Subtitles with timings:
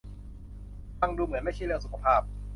[0.99, 2.21] ฟังดูเหมือนไม่ใช่เรื่องสุขภาพ